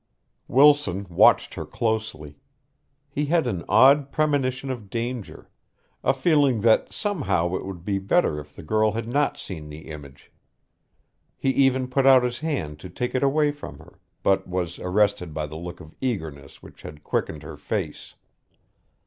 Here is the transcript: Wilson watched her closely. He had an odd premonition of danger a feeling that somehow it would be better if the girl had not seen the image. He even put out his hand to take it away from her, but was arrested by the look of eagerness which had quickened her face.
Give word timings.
Wilson 0.47 1.05
watched 1.11 1.53
her 1.53 1.63
closely. 1.63 2.39
He 3.07 3.25
had 3.25 3.45
an 3.45 3.63
odd 3.69 4.11
premonition 4.11 4.71
of 4.71 4.89
danger 4.89 5.47
a 6.03 6.11
feeling 6.11 6.61
that 6.61 6.91
somehow 6.91 7.53
it 7.55 7.63
would 7.67 7.85
be 7.85 7.99
better 7.99 8.39
if 8.39 8.55
the 8.55 8.63
girl 8.63 8.93
had 8.93 9.07
not 9.07 9.37
seen 9.37 9.69
the 9.69 9.89
image. 9.91 10.31
He 11.37 11.51
even 11.51 11.87
put 11.87 12.07
out 12.07 12.23
his 12.23 12.39
hand 12.39 12.79
to 12.79 12.89
take 12.89 13.13
it 13.13 13.21
away 13.21 13.51
from 13.51 13.77
her, 13.77 13.99
but 14.23 14.47
was 14.47 14.79
arrested 14.79 15.35
by 15.35 15.45
the 15.45 15.55
look 15.55 15.79
of 15.79 15.93
eagerness 16.01 16.63
which 16.63 16.81
had 16.81 17.03
quickened 17.03 17.43
her 17.43 17.55
face. 17.55 18.15